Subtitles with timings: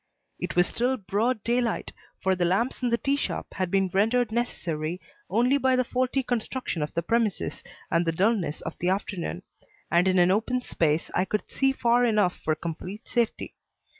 [0.39, 1.91] It was still broad daylight
[2.23, 6.23] for the lamps in the tea shop had been rendered necessary only by the faulty
[6.23, 9.43] construction of the premises and the dullness of the afternoon
[9.91, 13.53] and in an open space I could see far enough for complete safety.